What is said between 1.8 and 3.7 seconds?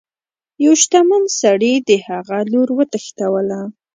د هغه لور وتښتوله.